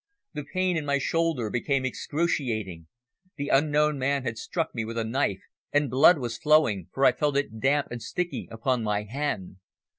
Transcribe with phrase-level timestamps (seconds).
[0.33, 2.87] The pain in my shoulder became excruciating.
[3.37, 7.11] The unknown man had struck me with a knife, and blood was flowing, for I
[7.11, 9.57] felt it damp and sticky upon my hand.